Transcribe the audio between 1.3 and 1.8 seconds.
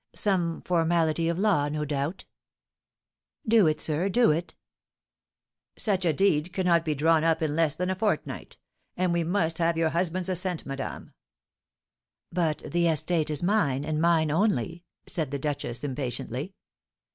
law,